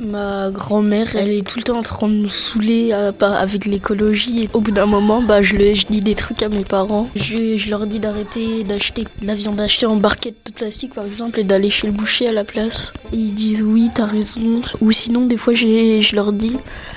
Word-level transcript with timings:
Ma 0.00 0.50
grand-mère, 0.50 1.16
elle 1.16 1.30
est 1.30 1.46
tout 1.46 1.58
le 1.58 1.64
temps 1.64 1.78
en 1.78 1.82
train 1.82 2.08
de 2.08 2.14
nous 2.14 2.28
saouler 2.28 2.90
euh, 2.92 3.12
avec 3.20 3.64
l'écologie. 3.64 4.48
Au 4.52 4.60
bout 4.60 4.70
d'un 4.70 4.86
moment, 4.86 5.22
bah, 5.22 5.42
je, 5.42 5.56
je, 5.56 5.86
dis 5.86 6.00
des 6.00 6.14
trucs 6.14 6.42
à 6.42 6.48
mes 6.48 6.64
parents. 6.64 7.08
Je, 7.14 7.68
leur 7.68 7.86
dis 7.86 7.98
d'arrêter 7.98 8.64
d'acheter 8.64 9.04
de 9.20 9.26
la 9.26 9.34
viande 9.34 9.60
achetée 9.60 9.86
en 9.86 9.96
barquette 9.96 10.36
de 10.46 10.52
plastique, 10.52 10.94
par 10.94 11.04
exemple, 11.04 11.40
et 11.40 11.44
d'aller 11.44 11.70
chez 11.70 11.86
le 11.86 11.92
boucher 11.92 12.28
à 12.28 12.32
la 12.32 12.44
place. 12.44 12.92
Et 13.12 13.16
ils 13.16 13.34
disent 13.34 13.62
oui, 13.62 13.90
t'as 13.94 14.06
raison. 14.06 14.60
Ou 14.80 14.92
sinon, 14.92 15.26
des 15.26 15.36
fois, 15.36 15.54
je 15.54 16.14
leur 16.14 16.32
dis 16.32 16.56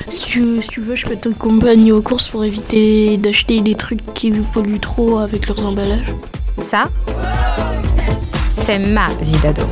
si 0.10 0.26
tu, 0.26 0.62
si 0.62 0.68
tu 0.70 0.82
veux, 0.82 0.96
je 0.96 1.06
peux 1.06 1.16
t'accompagner 1.16 1.92
aux 1.92 2.02
courses 2.02 2.28
pour 2.28 2.44
éviter 2.46 3.18
d'acheter 3.18 3.62
des 3.62 3.76
trucs 3.76 4.14
qui 4.14 4.32
polluent 4.54 4.80
trop 4.80 5.20
avec 5.20 5.48
leurs 5.48 5.66
emballages. 5.66 6.14
Ça, 6.58 6.90
c'est 8.58 8.80
ma 8.80 9.08
vie 9.22 9.38
d'ado. 9.42 9.64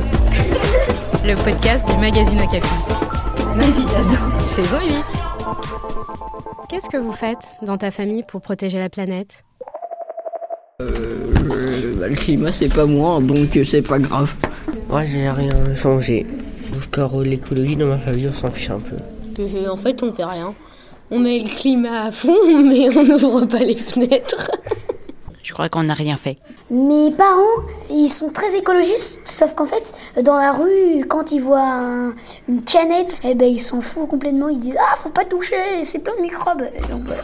Le 1.24 1.36
podcast 1.36 1.86
du 1.86 1.96
magazine 1.96 2.40
Okapi. 2.40 2.89
Saison 3.50 4.78
8. 4.86 4.94
Qu'est-ce 6.68 6.88
que 6.88 6.96
vous 6.96 7.10
faites 7.12 7.56
dans 7.62 7.76
ta 7.76 7.90
famille 7.90 8.22
pour 8.22 8.40
protéger 8.40 8.78
la 8.78 8.88
planète? 8.88 9.42
Euh, 10.80 11.32
Le 12.08 12.14
climat, 12.14 12.52
c'est 12.52 12.68
pas 12.68 12.86
moi, 12.86 13.18
donc 13.20 13.58
c'est 13.64 13.82
pas 13.82 13.98
grave. 13.98 14.32
Moi, 14.88 15.04
j'ai 15.04 15.28
rien 15.28 15.74
changé. 15.74 16.26
Car 16.92 17.16
l'écologie 17.18 17.74
dans 17.76 17.86
ma 17.86 17.98
famille, 17.98 18.28
on 18.28 18.32
s'en 18.32 18.50
fiche 18.50 18.70
un 18.70 18.78
peu. 18.78 18.96
Mais 19.38 19.66
en 19.68 19.76
fait, 19.76 20.00
on 20.02 20.12
fait 20.12 20.24
rien. 20.24 20.54
On 21.10 21.18
met 21.18 21.40
le 21.40 21.48
climat 21.48 22.04
à 22.04 22.12
fond, 22.12 22.36
mais 22.46 22.88
on 22.96 23.02
n'ouvre 23.02 23.46
pas 23.46 23.58
les 23.58 23.76
fenêtres. 23.76 24.50
Je 25.50 25.54
crois 25.54 25.68
qu'on 25.68 25.82
n'a 25.82 25.94
rien 25.94 26.16
fait? 26.16 26.36
Mes 26.70 27.10
parents, 27.10 27.66
ils 27.90 28.06
sont 28.06 28.28
très 28.28 28.56
écologistes, 28.56 29.18
sauf 29.24 29.52
qu'en 29.56 29.66
fait, 29.66 30.22
dans 30.22 30.38
la 30.38 30.52
rue, 30.52 31.04
quand 31.08 31.32
ils 31.32 31.40
voient 31.40 32.12
une 32.48 32.62
canette, 32.62 33.16
eh 33.24 33.34
ben, 33.34 33.48
ils 33.48 33.58
s'en 33.58 33.80
foutent 33.80 34.08
complètement. 34.08 34.48
Ils 34.48 34.60
disent 34.60 34.76
Ah, 34.78 34.94
faut 35.02 35.08
pas 35.08 35.24
toucher, 35.24 35.56
c'est 35.82 35.98
plein 35.98 36.14
de 36.14 36.22
microbes. 36.22 36.62
donc 36.88 37.02
voilà. 37.04 37.22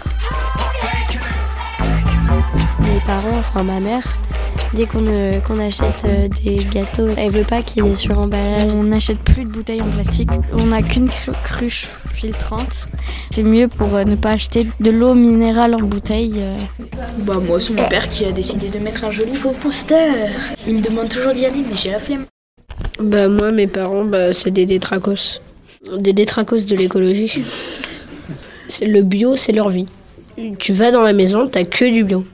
Mes 2.80 3.00
parents, 3.06 3.38
enfin 3.38 3.62
ma 3.62 3.78
mère, 3.78 4.02
dès 4.74 4.86
qu'on 4.86 5.06
euh, 5.06 5.38
achète 5.60 6.04
euh, 6.06 6.26
des 6.26 6.56
gâteaux, 6.64 7.06
elle 7.16 7.30
veut 7.30 7.44
pas 7.44 7.62
qu'il 7.62 7.86
y 7.86 7.88
ait 7.88 7.94
sur 7.94 8.18
emballage. 8.18 8.64
On 8.64 8.82
n'achète 8.82 9.18
plus 9.18 9.44
de 9.44 9.50
bouteilles 9.50 9.82
en 9.82 9.90
plastique. 9.92 10.30
On 10.52 10.66
n'a 10.66 10.82
qu'une 10.82 11.08
cruche 11.44 11.86
filtrante. 12.16 12.88
C'est 13.30 13.42
mieux 13.42 13.68
pour 13.68 13.94
euh, 13.94 14.04
ne 14.04 14.16
pas 14.16 14.30
acheter 14.30 14.66
de 14.80 14.90
l'eau 14.90 15.14
minérale 15.14 15.74
en 15.74 15.80
bouteille. 15.80 16.42
Bah 17.18 17.38
moi 17.44 17.60
c'est 17.60 17.74
mon 17.74 17.86
père 17.88 18.08
qui 18.08 18.24
a 18.24 18.32
décidé 18.32 18.68
de 18.68 18.78
mettre 18.78 19.04
un 19.04 19.10
joli 19.10 19.38
composteur. 19.38 20.14
Il 20.66 20.74
me 20.74 20.80
demande 20.80 21.08
toujours 21.08 21.34
d'y 21.34 21.44
aller 21.44 21.62
mais 21.68 21.76
j'ai 21.76 21.90
la 21.90 21.98
flemme. 21.98 22.24
Bah 22.98 23.28
moi 23.28 23.52
mes 23.52 23.66
parents 23.66 24.04
bah, 24.04 24.32
c'est 24.32 24.50
des 24.50 24.66
détracos. 24.66 25.40
Des 25.98 26.12
détracos 26.12 26.64
de 26.66 26.74
l'écologie. 26.74 27.44
Le 28.84 29.02
bio 29.02 29.36
c'est 29.36 29.52
leur 29.52 29.68
vie. 29.68 29.86
Tu 30.58 30.72
vas 30.72 30.90
dans 30.90 31.02
la 31.02 31.12
maison, 31.12 31.48
t'as 31.48 31.64
que 31.64 31.90
du 31.90 32.04
bio. 32.04 32.24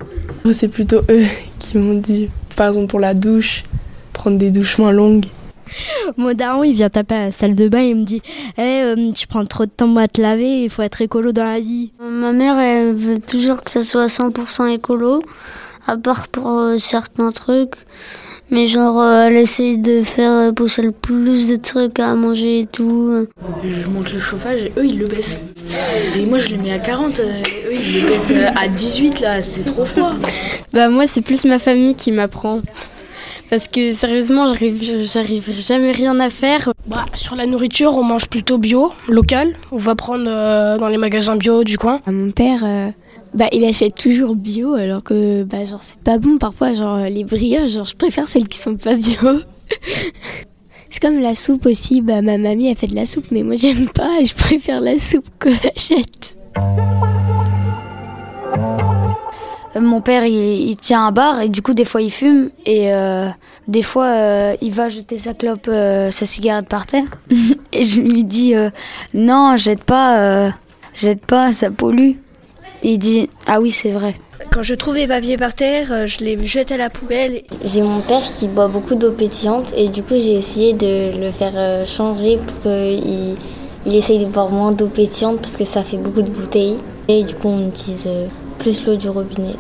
C'est 0.53 0.69
plutôt 0.69 1.03
eux 1.09 1.25
qui 1.61 1.79
m'ont 1.79 1.99
dit, 1.99 2.31
par 2.57 2.69
exemple 2.69 2.89
pour 2.89 3.01
la 3.01 3.15
douche, 3.15 3.65
prendre 4.13 4.39
des 4.39 4.51
douches 4.51 4.79
moins 4.79 4.93
longues. 4.93 5.27
Mon 6.17 6.35
daron, 6.35 6.65
il 6.65 6.75
vient 6.75 6.91
taper 6.91 7.15
à 7.15 7.27
la 7.27 7.33
salle 7.33 7.55
de 7.55 7.69
bain 7.69 7.83
et 7.83 7.91
il 7.91 7.97
me 7.97 8.05
dit 8.05 8.23
hey, 8.57 8.95
eh, 8.97 9.13
Tu 9.13 9.27
prends 9.27 9.45
trop 9.45 9.65
de 9.65 9.71
temps 9.71 9.95
à 9.97 10.09
te 10.09 10.21
laver, 10.21 10.65
il 10.65 10.71
faut 10.71 10.83
être 10.83 11.01
écolo 11.01 11.33
dans 11.33 11.45
la 11.45 11.61
vie. 11.61 11.93
Ma 12.01 12.33
mère, 12.33 12.59
elle 12.59 12.93
veut 12.93 13.19
toujours 13.19 13.63
que 13.63 13.71
ça 13.71 13.83
soit 13.83 14.07
100% 14.07 14.69
écolo, 14.69 15.23
à 15.87 15.97
part 15.97 16.29
pour 16.29 16.49
euh, 16.49 16.79
certains 16.79 17.33
trucs. 17.33 17.77
Mais 18.51 18.67
genre, 18.67 19.01
euh, 19.01 19.29
elle 19.29 19.37
essaye 19.37 19.79
de 19.79 20.03
faire 20.03 20.53
pousser 20.53 20.83
le 20.83 20.91
plus 20.93 21.49
de 21.49 21.57
trucs 21.57 21.99
à 21.99 22.15
manger 22.15 22.61
et 22.61 22.67
tout. 22.67 23.27
Je 23.65 23.89
monte 23.89 24.13
le 24.13 24.21
chauffage 24.21 24.65
et 24.65 24.73
eux, 24.77 24.85
ils 24.85 24.99
le 24.99 25.07
baissent. 25.07 25.41
Et 26.15 26.27
moi, 26.27 26.39
je 26.39 26.51
le 26.51 26.59
mets 26.59 26.73
à 26.73 26.79
40. 26.79 27.21
eux, 27.21 27.25
ils 27.73 28.03
le 28.03 28.09
baissent 28.09 28.33
à 28.57 28.69
18, 28.69 29.21
là. 29.21 29.43
C'est 29.43 29.65
trop 29.65 29.87
froid. 29.87 30.13
Bah, 30.75 30.91
moi, 30.91 31.07
c'est 31.07 31.23
plus 31.23 31.47
ma 31.47 31.59
famille 31.59 31.95
qui 31.95 32.13
m'apprend. 32.13 32.61
Parce 33.53 33.69
que 33.69 33.93
sérieusement, 33.93 34.47
j'arrive 34.49 35.53
jamais 35.53 35.93
rien 35.93 36.19
à 36.21 36.31
faire. 36.31 36.73
Bah, 36.87 37.05
sur 37.13 37.37
la 37.37 37.45
nourriture, 37.45 37.99
on 37.99 38.03
mange 38.03 38.27
plutôt 38.31 38.57
bio, 38.57 38.95
local. 39.09 39.53
On 39.73 39.77
va 39.77 39.95
prendre 39.95 40.25
euh, 40.27 40.79
dans 40.79 40.89
les 40.89 40.97
magasins 40.97 41.37
bio 41.37 41.63
du 41.63 41.77
coin. 41.77 42.01
Mon 42.07 42.31
père, 42.31 42.63
euh, 42.65 42.89
bah, 43.35 43.49
il 43.53 43.63
achète 43.67 43.95
toujours 43.95 44.37
bio, 44.37 44.73
alors 44.73 45.03
que 45.03 45.43
bah, 45.43 45.67
genre 45.67 45.83
c'est 45.83 45.99
pas 45.99 46.17
bon 46.17 46.39
parfois. 46.39 46.73
Genre 46.73 46.97
les 47.11 47.25
brioches, 47.25 47.73
genre 47.73 47.85
je 47.85 47.95
préfère 47.95 48.27
celles 48.27 48.49
qui 48.49 48.57
sont 48.57 48.77
pas 48.77 48.95
bio. 48.95 49.19
c'est 50.89 51.03
comme 51.03 51.21
la 51.21 51.35
soupe 51.35 51.67
aussi. 51.67 52.01
Bah, 52.01 52.23
ma 52.23 52.39
mamie 52.39 52.71
a 52.71 52.75
fait 52.75 52.87
de 52.87 52.95
la 52.95 53.05
soupe, 53.05 53.27
mais 53.33 53.43
moi 53.43 53.57
j'aime 53.57 53.91
pas. 53.91 54.25
Je 54.25 54.33
préfère 54.33 54.81
la 54.81 54.99
soupe 54.99 55.27
qu'on 55.39 55.51
achète. 55.51 56.39
Mon 59.81 60.01
père, 60.01 60.25
il, 60.25 60.77
tient 60.77 61.07
un 61.07 61.13
bar 61.13 61.41
et 61.41 61.49
du 61.49 61.63
coup, 61.63 61.75
des 61.75 61.85
fois, 61.85 62.03
il 62.03 62.11
fume 62.11 62.51
et 62.67 62.93
euh, 62.93 63.29
des 63.69 63.83
fois, 63.83 64.07
euh, 64.07 64.57
il 64.61 64.73
va 64.73 64.89
jeter 64.89 65.19
sa 65.19 65.35
clope, 65.35 65.67
sa 65.67 66.27
cigarette 66.27 66.69
par 66.69 66.87
terre. 66.87 67.05
et 67.73 67.85
je 67.85 68.01
lui 68.01 68.25
dis 68.25 68.55
non, 69.15 69.57
jette 69.57 69.85
pas, 69.85 70.53
jette 70.95 71.25
pas, 71.25 71.53
ça 71.53 71.71
pollue. 71.71 72.13
Et 72.83 72.95
il 72.95 72.99
dit 72.99 73.31
ah 73.47 73.61
oui, 73.61 73.71
c'est 73.71 73.93
vrai. 73.93 74.15
Quand 74.51 74.63
je 74.63 74.75
trouve 74.75 74.97
les 74.97 75.07
papiers 75.07 75.39
par 75.39 75.55
terre, 75.55 76.07
je 76.07 76.19
les 76.19 76.47
jette 76.47 76.73
à 76.73 76.77
la 76.77 76.91
poubelle. 76.91 77.43
J'ai 77.65 77.81
mon 77.81 78.01
père 78.01 78.23
qui 78.39 78.49
boit 78.49 78.69
beaucoup 78.69 78.97
d'eau 78.97 79.13
pétillante 79.13 79.73
et 79.77 79.89
du 79.89 80.03
coup, 80.03 80.15
j'ai 80.15 80.35
essayé 80.35 80.75
de 80.75 81.19
le 81.19 81.31
faire 81.31 81.87
changer 81.87 82.39
pour 82.39 82.63
qu'il 82.63 83.37
il 83.85 83.97
essaye 83.97 84.25
de 84.25 84.27
boire 84.27 84.51
moins 84.51 84.73
d'eau 84.73 84.89
pétillante 84.89 85.41
parce 85.41 85.57
que 85.57 85.65
ça 85.65 85.83
fait 85.83 85.97
beaucoup 85.97 86.23
de 86.23 86.31
bouteilles. 86.31 86.77
Et 87.09 87.25
du 87.25 87.35
coup, 87.35 87.49
on 87.49 87.69
utilise 87.69 88.07
plus 88.63 88.87
l'eau 88.87 88.95
du 88.95 89.09
robinet. 89.09 89.57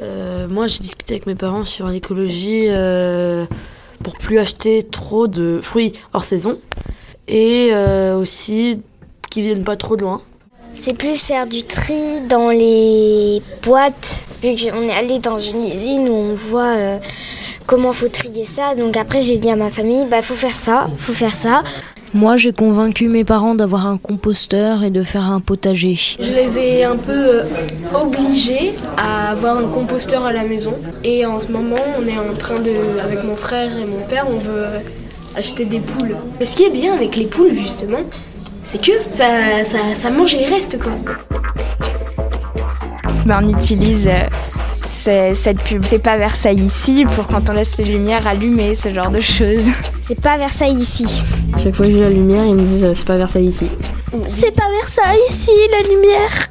Euh, 0.00 0.48
moi, 0.48 0.66
j'ai 0.66 0.78
discuté 0.78 1.14
avec 1.14 1.26
mes 1.26 1.34
parents 1.34 1.64
sur 1.64 1.86
l'écologie 1.88 2.64
euh, 2.68 3.44
pour 4.02 4.16
plus 4.16 4.38
acheter 4.38 4.82
trop 4.82 5.28
de 5.28 5.60
fruits 5.62 5.92
hors 6.14 6.24
saison 6.24 6.58
et 7.26 7.68
euh, 7.72 8.16
aussi 8.16 8.80
qui 9.28 9.42
viennent 9.42 9.64
pas 9.64 9.76
trop 9.76 9.96
de 9.96 10.02
loin. 10.02 10.22
C'est 10.74 10.94
plus 10.94 11.22
faire 11.22 11.46
du 11.46 11.64
tri 11.64 12.22
dans 12.26 12.48
les 12.48 13.42
boîtes, 13.62 14.26
vu 14.42 14.54
qu'on 14.56 14.88
est 14.88 14.96
allé 14.96 15.18
dans 15.18 15.38
une 15.38 15.62
usine 15.62 16.08
où 16.08 16.14
on 16.14 16.34
voit 16.34 17.00
comment 17.66 17.92
faut 17.92 18.08
trier 18.08 18.44
ça. 18.44 18.76
Donc 18.76 18.96
après, 18.96 19.20
j'ai 19.20 19.38
dit 19.38 19.50
à 19.50 19.56
ma 19.56 19.70
famille, 19.70 20.06
bah 20.06 20.22
faut 20.22 20.34
faire 20.34 20.56
ça, 20.56 20.88
faut 20.96 21.12
faire 21.12 21.34
ça. 21.34 21.62
Moi, 22.14 22.36
j'ai 22.38 22.52
convaincu 22.52 23.08
mes 23.08 23.24
parents 23.24 23.54
d'avoir 23.54 23.86
un 23.86 23.98
composteur 23.98 24.82
et 24.82 24.90
de 24.90 25.02
faire 25.02 25.30
un 25.30 25.40
potager. 25.40 25.94
Je 25.94 26.22
les 26.22 26.58
ai 26.58 26.84
un 26.84 26.96
peu 26.96 27.12
euh, 27.12 27.42
obligés 27.94 28.72
à 28.96 29.30
avoir 29.30 29.58
un 29.58 29.68
composteur 29.68 30.24
à 30.24 30.32
la 30.32 30.44
maison. 30.44 30.72
Et 31.04 31.26
en 31.26 31.38
ce 31.38 31.48
moment, 31.48 31.76
on 31.98 32.06
est 32.06 32.18
en 32.18 32.34
train 32.34 32.60
de, 32.60 32.70
avec 33.02 33.24
mon 33.24 33.36
frère 33.36 33.76
et 33.76 33.84
mon 33.84 34.00
père, 34.08 34.26
on 34.28 34.38
veut 34.38 34.64
acheter 35.36 35.66
des 35.66 35.80
poules. 35.80 36.16
Mais 36.40 36.46
ce 36.46 36.56
qui 36.56 36.64
est 36.64 36.70
bien 36.70 36.94
avec 36.94 37.14
les 37.16 37.26
poules, 37.26 37.54
justement, 37.54 38.00
c'est 38.64 38.80
que 38.80 38.92
ça, 39.10 39.26
ça, 39.64 40.10
mange 40.10 40.34
les 40.34 40.46
restes, 40.46 40.78
quoi. 40.78 40.92
Ben, 43.26 43.40
on 43.42 43.50
utilise 43.50 44.06
euh, 44.06 44.28
cette 45.34 45.60
pub. 45.60 45.84
C'est 45.88 45.98
pas 45.98 46.18
Versailles 46.18 46.60
ici 46.60 47.04
pour 47.14 47.26
quand 47.26 47.48
on 47.48 47.52
laisse 47.52 47.76
les 47.78 47.84
lumières 47.84 48.26
allumées, 48.26 48.76
ce 48.76 48.92
genre 48.92 49.10
de 49.10 49.20
choses. 49.20 49.64
C'est 50.00 50.20
pas 50.20 50.36
Versailles 50.38 50.74
ici. 50.74 51.22
Chaque 51.62 51.74
fois 51.74 51.86
que 51.86 51.92
j'ai 51.92 52.00
la 52.00 52.10
lumière, 52.10 52.44
ils 52.44 52.54
me 52.54 52.64
disent 52.64 52.92
c'est 52.92 53.04
pas 53.06 53.16
Versailles 53.16 53.48
ici. 53.48 53.68
C'est 54.26 54.54
pas 54.54 54.68
Versailles 54.80 55.18
ici, 55.28 55.50
la 55.70 55.88
lumière. 55.88 56.48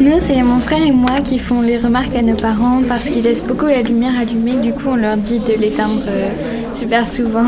Nous, 0.00 0.18
c'est 0.18 0.42
mon 0.42 0.60
frère 0.60 0.82
et 0.82 0.92
moi 0.92 1.20
qui 1.20 1.38
font 1.38 1.62
les 1.62 1.78
remarques 1.78 2.14
à 2.14 2.22
nos 2.22 2.36
parents 2.36 2.82
parce 2.88 3.08
qu'ils 3.08 3.22
laissent 3.22 3.42
beaucoup 3.42 3.66
la 3.66 3.82
lumière 3.82 4.12
allumée. 4.18 4.56
Du 4.56 4.72
coup, 4.72 4.88
on 4.88 4.96
leur 4.96 5.16
dit 5.16 5.38
de 5.38 5.52
l'éteindre 5.54 6.02
euh, 6.08 6.30
super 6.72 7.12
souvent. 7.12 7.46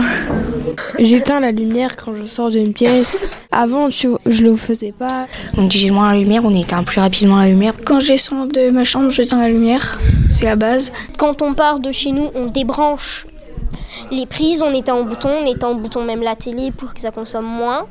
J'éteins 0.98 1.40
la 1.40 1.52
lumière 1.52 1.96
quand 1.96 2.14
je 2.14 2.26
sors 2.26 2.50
d'une 2.50 2.72
pièce. 2.72 3.28
Avant, 3.52 3.90
je, 3.90 4.08
je 4.26 4.42
le 4.42 4.56
faisais 4.56 4.92
pas. 4.96 5.26
On 5.56 5.64
dit 5.64 5.78
j'ai 5.78 5.90
moins 5.90 6.12
la 6.12 6.18
lumière, 6.18 6.42
on 6.44 6.54
éteint 6.54 6.82
plus 6.84 7.00
rapidement 7.00 7.38
la 7.38 7.48
lumière. 7.48 7.74
Quand 7.84 8.00
je 8.00 8.16
sors 8.16 8.46
de 8.46 8.70
ma 8.70 8.84
chambre, 8.84 9.10
j'éteins 9.10 9.40
la 9.40 9.48
lumière. 9.48 9.98
C'est 10.28 10.44
la 10.44 10.56
base. 10.56 10.92
Quand 11.18 11.42
on 11.42 11.54
part 11.54 11.80
de 11.80 11.90
chez 11.90 12.12
nous, 12.12 12.30
on 12.34 12.46
débranche 12.46 13.26
les 14.10 14.26
prises, 14.26 14.62
on 14.62 14.72
éteint 14.72 14.94
en 14.94 15.04
bouton, 15.04 15.30
on 15.42 15.46
éteint 15.46 15.68
en 15.68 15.74
bouton 15.74 16.04
même 16.04 16.22
la 16.22 16.36
télé 16.36 16.70
pour 16.70 16.94
que 16.94 17.00
ça 17.00 17.10
consomme 17.10 17.46
moins. 17.46 17.86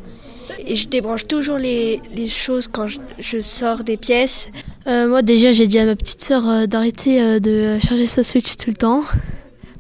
Et 0.66 0.76
je 0.76 0.88
débranche 0.88 1.28
toujours 1.28 1.58
les, 1.58 2.02
choses 2.28 2.68
quand 2.68 2.88
je, 2.88 3.42
sors 3.42 3.84
des 3.84 3.98
pièces. 3.98 4.50
Euh, 4.88 5.08
moi 5.08 5.22
déjà 5.22 5.52
j'ai 5.52 5.68
dit 5.68 5.80
à 5.80 5.86
ma 5.86 5.96
petite 5.96 6.22
sœur 6.22 6.48
euh, 6.48 6.66
d'arrêter 6.66 7.22
euh, 7.22 7.40
de 7.40 7.78
charger 7.80 8.08
sa 8.08 8.24
Switch 8.24 8.56
tout 8.56 8.70
le 8.70 8.76
temps. 8.76 9.04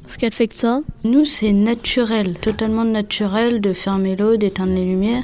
Parce 0.02 0.18
qu'elle 0.18 0.34
fait 0.34 0.48
que 0.48 0.56
ça. 0.56 0.82
Nous 1.04 1.26
c'est 1.26 1.52
naturel, 1.52 2.36
totalement 2.40 2.86
naturel 2.86 3.62
de 3.62 3.74
fermer 3.74 4.16
l'eau, 4.16 4.38
d'éteindre 4.38 4.74
les 4.74 4.86
lumières. 4.86 5.24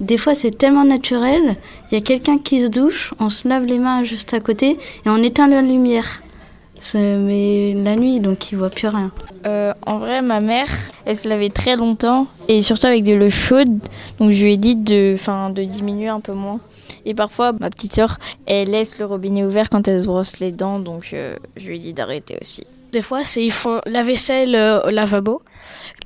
Des 0.00 0.18
fois 0.18 0.34
c'est 0.34 0.56
tellement 0.56 0.84
naturel, 0.84 1.56
il 1.90 1.94
y 1.94 1.98
a 1.98 2.00
quelqu'un 2.00 2.38
qui 2.38 2.60
se 2.60 2.66
douche, 2.66 3.14
on 3.20 3.28
se 3.28 3.46
lave 3.46 3.64
les 3.64 3.78
mains 3.78 4.04
juste 4.04 4.34
à 4.34 4.40
côté 4.40 4.78
et 5.06 5.08
on 5.08 5.22
éteint 5.22 5.48
la 5.48 5.62
lumière. 5.62 6.22
Mais 6.94 7.74
la 7.74 7.96
nuit, 7.96 8.20
donc 8.20 8.52
il 8.52 8.58
voit 8.58 8.70
plus 8.70 8.88
rien. 8.88 9.10
Euh, 9.46 9.72
en 9.86 9.98
vrai, 9.98 10.22
ma 10.22 10.40
mère, 10.40 10.68
elle 11.04 11.16
se 11.16 11.28
lavait 11.28 11.50
très 11.50 11.76
longtemps 11.76 12.26
et 12.48 12.62
surtout 12.62 12.86
avec 12.86 13.04
de 13.04 13.12
l'eau 13.12 13.30
chaude. 13.30 13.78
Donc 14.18 14.32
je 14.32 14.44
lui 14.44 14.54
ai 14.54 14.56
dit 14.56 14.76
de, 14.76 15.14
fin, 15.16 15.50
de 15.50 15.62
diminuer 15.62 16.08
un 16.08 16.20
peu 16.20 16.32
moins. 16.32 16.60
Et 17.04 17.14
parfois, 17.14 17.52
ma 17.52 17.70
petite 17.70 17.94
soeur, 17.94 18.18
elle 18.46 18.70
laisse 18.70 18.98
le 18.98 19.06
robinet 19.06 19.44
ouvert 19.44 19.70
quand 19.70 19.88
elle 19.88 20.00
se 20.00 20.06
brosse 20.06 20.38
les 20.38 20.52
dents, 20.52 20.78
donc 20.78 21.10
euh, 21.12 21.36
je 21.56 21.68
lui 21.68 21.76
ai 21.76 21.78
dit 21.80 21.92
d'arrêter 21.92 22.38
aussi. 22.40 22.64
Des 22.92 23.02
fois, 23.02 23.24
c'est 23.24 23.44
ils 23.44 23.52
font 23.52 23.80
la 23.86 24.02
vaisselle 24.02 24.54
euh, 24.54 24.82
au 24.82 24.90
lavabo, 24.90 25.42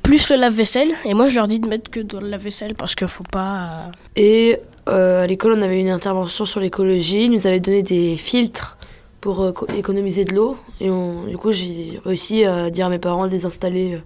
plus 0.02 0.30
le 0.30 0.36
lave-vaisselle. 0.36 0.92
Et 1.04 1.14
moi, 1.14 1.26
je 1.26 1.34
leur 1.34 1.48
dis 1.48 1.58
de 1.58 1.66
mettre 1.66 1.90
que 1.90 2.00
dans 2.00 2.20
le 2.20 2.28
lave-vaisselle 2.28 2.74
parce 2.74 2.94
qu'il 2.94 3.08
faut 3.08 3.24
pas. 3.24 3.90
Et 4.14 4.58
euh, 4.88 5.24
à 5.24 5.26
l'école, 5.26 5.54
on 5.58 5.62
avait 5.62 5.80
une 5.80 5.90
intervention 5.90 6.44
sur 6.44 6.60
l'écologie. 6.60 7.24
Ils 7.24 7.32
nous 7.32 7.46
avaient 7.46 7.60
donné 7.60 7.82
des 7.82 8.16
filtres 8.16 8.78
pour 9.26 9.40
euh, 9.42 9.50
co- 9.50 9.66
économiser 9.76 10.24
de 10.24 10.34
l'eau. 10.36 10.56
Et 10.80 10.88
on- 10.88 11.26
du 11.26 11.36
coup, 11.36 11.50
j'ai 11.50 11.98
réussi 12.04 12.44
à 12.44 12.70
dire 12.70 12.86
à 12.86 12.90
mes 12.90 13.00
parents 13.00 13.26
de 13.26 13.32
les 13.32 13.44
installer 13.44 13.94
euh, 13.94 13.98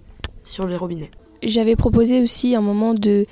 sur 0.43 0.65
les 0.65 0.75
robinets. 0.75 1.11
J'avais 1.43 1.75
proposé 1.75 2.21
aussi 2.23 2.55
un 2.55 2.61
moment 2.61 2.95
de. 2.95 3.25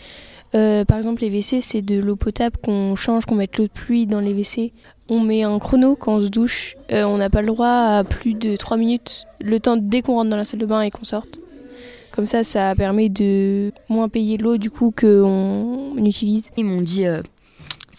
euh, 0.53 0.85
par 0.85 0.97
exemple, 0.97 1.21
les 1.23 1.29
WC, 1.29 1.61
c'est 1.61 1.81
de 1.81 1.99
l'eau 1.99 2.15
potable 2.15 2.57
qu'on 2.63 2.95
change, 2.95 3.25
qu'on 3.25 3.33
mette 3.35 3.57
l'eau 3.57 3.63
de 3.65 3.71
pluie 3.71 4.05
dans 4.05 4.19
les 4.19 4.33
WC. 4.33 4.71
On 5.09 5.19
met 5.21 5.41
un 5.41 5.57
chrono 5.57 5.95
quand 5.95 6.17
on 6.17 6.21
se 6.21 6.27
douche. 6.27 6.75
Euh, 6.91 7.03
on 7.05 7.17
n'a 7.17 7.31
pas 7.31 7.41
le 7.41 7.47
droit 7.47 7.67
à 7.97 8.03
plus 8.03 8.35
de 8.35 8.55
3 8.55 8.77
minutes, 8.77 9.25
le 9.41 9.59
temps 9.59 9.75
dès 9.77 10.03
qu'on 10.03 10.13
rentre 10.13 10.29
dans 10.29 10.37
la 10.37 10.43
salle 10.43 10.59
de 10.59 10.67
bain 10.67 10.81
et 10.83 10.91
qu'on 10.91 11.05
sorte. 11.05 11.39
Comme 12.11 12.27
ça, 12.27 12.43
ça 12.43 12.75
permet 12.75 13.09
de 13.09 13.71
moins 13.89 14.09
payer 14.09 14.37
l'eau 14.37 14.57
du 14.57 14.69
coup 14.69 14.91
qu'on 14.95 15.93
on 15.97 16.05
utilise. 16.05 16.51
Ils 16.57 16.65
m'ont 16.65 16.81
dit 16.83 17.07
euh, 17.07 17.21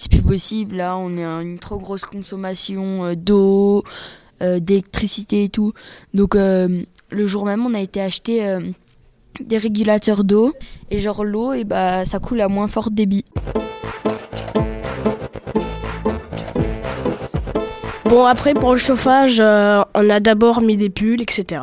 c'est 0.00 0.10
plus 0.10 0.22
possible, 0.22 0.76
là 0.76 0.96
on 0.96 1.14
est 1.18 1.24
à 1.24 1.42
une 1.42 1.58
trop 1.58 1.76
grosse 1.76 2.06
consommation 2.06 3.04
euh, 3.04 3.14
d'eau, 3.14 3.84
euh, 4.40 4.58
d'électricité 4.58 5.44
et 5.44 5.48
tout. 5.50 5.74
Donc 6.14 6.36
euh, 6.36 6.68
le 7.10 7.26
jour 7.26 7.44
même 7.44 7.66
on 7.66 7.74
a 7.74 7.80
été 7.80 8.00
acheter 8.00 8.58
des 9.40 9.58
régulateurs 9.58 10.24
d'eau 10.24 10.54
et 10.90 10.98
genre 11.00 11.22
l'eau 11.22 11.52
et 11.52 11.64
bah 11.64 12.06
ça 12.06 12.18
coule 12.18 12.40
à 12.40 12.48
moins 12.48 12.66
fort 12.66 12.90
débit. 12.90 13.26
Bon, 18.06 18.24
après, 18.24 18.54
pour 18.54 18.72
le 18.72 18.78
chauffage, 18.78 19.38
on 19.38 20.10
a 20.10 20.18
d'abord 20.18 20.62
mis 20.62 20.76
des 20.76 20.90
pulls, 20.90 21.22
etc. 21.22 21.62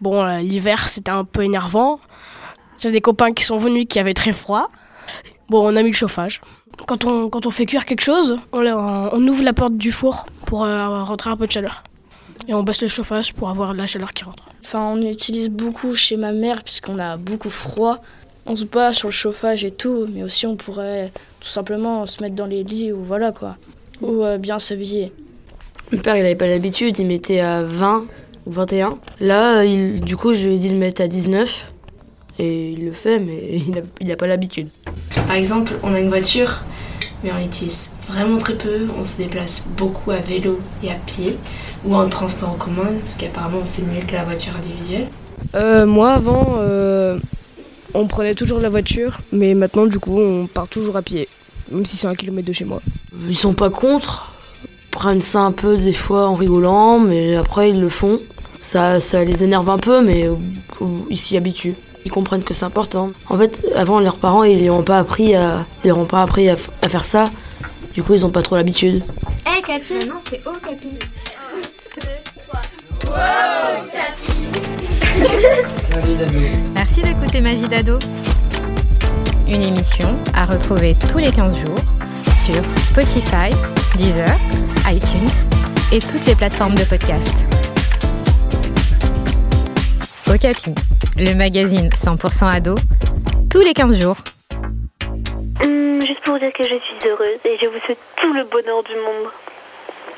Bon, 0.00 0.24
l'hiver, 0.38 0.88
c'était 0.88 1.10
un 1.10 1.24
peu 1.24 1.42
énervant. 1.42 2.00
J'ai 2.78 2.90
des 2.90 3.02
copains 3.02 3.32
qui 3.32 3.44
sont 3.44 3.58
venus 3.58 3.84
qui 3.86 3.98
avaient 3.98 4.14
très 4.14 4.32
froid. 4.32 4.70
Bon, 5.48 5.66
on 5.66 5.76
a 5.76 5.82
mis 5.82 5.90
le 5.90 5.96
chauffage. 5.96 6.40
Quand 6.86 7.04
on, 7.04 7.28
quand 7.28 7.46
on 7.46 7.50
fait 7.50 7.66
cuire 7.66 7.84
quelque 7.84 8.00
chose, 8.00 8.36
on, 8.52 9.28
ouvre 9.28 9.42
la 9.42 9.52
porte 9.52 9.76
du 9.76 9.92
four 9.92 10.26
pour 10.46 10.64
euh, 10.64 11.02
rentrer 11.04 11.30
un 11.30 11.36
peu 11.36 11.46
de 11.46 11.52
chaleur. 11.52 11.84
Et 12.48 12.54
on 12.54 12.62
baisse 12.62 12.80
le 12.80 12.88
chauffage 12.88 13.34
pour 13.34 13.50
avoir 13.50 13.74
de 13.74 13.78
la 13.78 13.86
chaleur 13.86 14.12
qui 14.12 14.24
rentre. 14.24 14.44
Enfin, 14.64 14.94
on 14.94 15.02
utilise 15.02 15.50
beaucoup 15.50 15.94
chez 15.94 16.16
ma 16.16 16.32
mère 16.32 16.62
puisqu'on 16.62 16.98
a 16.98 17.16
beaucoup 17.16 17.50
froid. 17.50 17.98
On 18.46 18.56
se 18.56 18.64
bat 18.64 18.92
sur 18.92 19.08
le 19.08 19.12
chauffage 19.12 19.64
et 19.64 19.70
tout, 19.70 20.06
mais 20.12 20.22
aussi 20.22 20.46
on 20.46 20.56
pourrait 20.56 21.12
tout 21.40 21.48
simplement 21.48 22.06
se 22.06 22.22
mettre 22.22 22.34
dans 22.34 22.46
les 22.46 22.62
lits 22.62 22.92
ou 22.92 23.02
voilà 23.02 23.32
quoi. 23.32 23.56
Ou 24.02 24.22
euh, 24.22 24.38
bien 24.38 24.58
s'habiller. 24.58 25.12
Mon 25.92 25.98
père, 25.98 26.16
il 26.16 26.24
avait 26.24 26.34
pas 26.34 26.46
l'habitude, 26.46 26.98
il 26.98 27.06
mettait 27.06 27.40
à 27.40 27.62
20 27.62 28.06
ou 28.46 28.50
21. 28.50 28.98
Là, 29.20 29.64
il, 29.64 30.00
du 30.00 30.16
coup, 30.16 30.32
je 30.34 30.48
lui 30.48 30.56
ai 30.56 30.58
dit 30.58 30.68
de 30.68 30.74
le 30.74 30.78
mettre 30.78 31.02
à 31.02 31.08
19. 31.08 31.72
Et 32.38 32.70
il 32.70 32.86
le 32.86 32.92
fait, 32.92 33.18
mais 33.18 33.58
il 33.68 33.78
a, 33.78 33.82
il 34.00 34.10
a 34.10 34.16
pas 34.16 34.26
l'habitude. 34.26 34.68
Par 35.26 35.36
exemple, 35.36 35.72
on 35.82 35.94
a 35.94 36.00
une 36.00 36.08
voiture, 36.08 36.60
mais 37.22 37.30
on 37.32 37.42
l'utilise 37.42 37.92
vraiment 38.08 38.38
très 38.38 38.54
peu. 38.54 38.86
On 38.98 39.04
se 39.04 39.16
déplace 39.16 39.64
beaucoup 39.76 40.10
à 40.10 40.18
vélo 40.18 40.60
et 40.82 40.90
à 40.90 40.96
pied 41.06 41.38
ou 41.84 41.94
en 41.94 42.08
transport 42.08 42.50
en 42.50 42.54
commun, 42.54 42.90
ce 43.04 43.16
qui 43.16 43.26
apparemment 43.26 43.60
c'est 43.64 43.82
mieux 43.82 44.02
que 44.06 44.12
la 44.12 44.24
voiture 44.24 44.52
individuelle. 44.56 45.08
Euh, 45.54 45.86
moi, 45.86 46.12
avant, 46.12 46.54
euh, 46.58 47.18
on 47.92 48.06
prenait 48.06 48.34
toujours 48.34 48.58
la 48.58 48.68
voiture, 48.70 49.18
mais 49.32 49.54
maintenant, 49.54 49.86
du 49.86 49.98
coup, 49.98 50.18
on 50.18 50.46
part 50.46 50.68
toujours 50.68 50.96
à 50.96 51.02
pied, 51.02 51.28
même 51.70 51.84
si 51.84 51.96
c'est 51.96 52.06
un 52.06 52.14
kilomètre 52.14 52.48
de 52.48 52.52
chez 52.52 52.64
moi. 52.64 52.80
Ils 53.28 53.36
sont 53.36 53.54
pas 53.54 53.70
contre. 53.70 54.32
Ils 54.64 54.90
prennent 54.90 55.22
ça 55.22 55.40
un 55.40 55.52
peu 55.52 55.76
des 55.76 55.92
fois 55.92 56.28
en 56.28 56.34
rigolant, 56.34 56.98
mais 56.98 57.36
après 57.36 57.70
ils 57.70 57.80
le 57.80 57.88
font. 57.88 58.20
Ça, 58.60 58.98
ça 58.98 59.24
les 59.24 59.44
énerve 59.44 59.68
un 59.68 59.78
peu, 59.78 60.02
mais 60.02 60.26
euh, 60.26 60.36
ils 61.10 61.18
s'y 61.18 61.36
habituent. 61.36 61.76
Ils 62.04 62.10
comprennent 62.10 62.44
que 62.44 62.54
c'est 62.54 62.64
important. 62.64 63.12
En 63.28 63.38
fait, 63.38 63.64
avant, 63.74 64.00
leurs 64.00 64.18
parents, 64.18 64.44
ils 64.44 64.64
leur 64.64 64.76
ont 64.76 64.82
pas 64.82 64.98
appris 64.98 65.34
à, 65.34 65.66
ils 65.84 65.88
leur 65.88 65.98
ont 65.98 66.04
pas 66.06 66.22
appris 66.22 66.48
à, 66.48 66.56
faire 66.56 67.04
ça. 67.04 67.24
Du 67.94 68.02
coup, 68.02 68.14
ils 68.14 68.24
ont 68.26 68.30
pas 68.30 68.42
trop 68.42 68.56
l'habitude. 68.56 69.02
Eh, 69.46 69.62
Capi 69.62 70.06
Non, 70.06 70.16
c'est 70.28 70.40
Oh, 70.46 70.52
Capi. 70.64 70.98
Merci 76.74 77.02
d'écouter 77.02 77.40
Ma 77.40 77.54
vie 77.54 77.68
d'ado. 77.68 77.98
Une 79.46 79.62
émission 79.62 80.16
à 80.34 80.46
retrouver 80.46 80.96
tous 81.10 81.18
les 81.18 81.30
15 81.30 81.56
jours 81.56 81.78
sur 82.44 82.60
Spotify, 82.84 83.54
Deezer, 83.96 84.36
iTunes 84.86 85.28
et 85.92 86.00
toutes 86.00 86.26
les 86.26 86.34
plateformes 86.34 86.74
de 86.74 86.84
podcast. 86.84 87.46
Okapi, 90.28 90.74
le 91.16 91.34
magazine 91.34 91.88
100% 91.88 92.46
ado, 92.46 92.74
tous 93.50 93.60
les 93.60 93.72
15 93.72 94.00
jours. 94.00 94.16
Hum, 95.64 96.00
juste 96.00 96.22
pour 96.24 96.34
vous 96.34 96.40
dire 96.40 96.52
que 96.52 96.62
je 96.64 96.74
suis 96.74 97.08
heureuse 97.08 97.40
et 97.44 97.56
je 97.60 97.66
vous 97.66 97.78
souhaite 97.86 97.98
tout 98.20 98.32
le 98.32 98.44
bonheur 98.44 98.82
du 98.82 98.94
monde. 98.96 99.30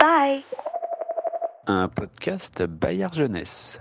Bye 0.01 0.45
Un 1.67 1.89
podcast 1.89 2.65
Bayard 2.67 3.15
Jeunesse. 3.15 3.81